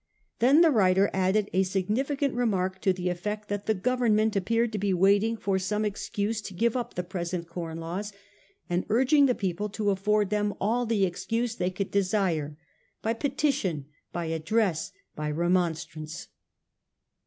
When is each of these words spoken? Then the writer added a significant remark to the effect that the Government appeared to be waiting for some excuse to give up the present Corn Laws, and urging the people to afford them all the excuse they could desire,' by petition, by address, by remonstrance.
Then 0.39 0.61
the 0.61 0.71
writer 0.71 1.11
added 1.13 1.47
a 1.53 1.61
significant 1.61 2.33
remark 2.33 2.81
to 2.81 2.91
the 2.91 3.09
effect 3.09 3.49
that 3.49 3.67
the 3.67 3.75
Government 3.75 4.35
appeared 4.35 4.71
to 4.71 4.79
be 4.79 4.95
waiting 4.95 5.37
for 5.37 5.59
some 5.59 5.85
excuse 5.85 6.41
to 6.41 6.55
give 6.55 6.75
up 6.75 6.95
the 6.95 7.03
present 7.03 7.47
Corn 7.47 7.77
Laws, 7.77 8.11
and 8.67 8.83
urging 8.89 9.27
the 9.27 9.35
people 9.35 9.69
to 9.69 9.91
afford 9.91 10.31
them 10.31 10.55
all 10.59 10.87
the 10.87 11.05
excuse 11.05 11.53
they 11.55 11.69
could 11.69 11.91
desire,' 11.91 12.57
by 13.03 13.13
petition, 13.13 13.85
by 14.11 14.25
address, 14.25 14.91
by 15.15 15.29
remonstrance. 15.29 16.29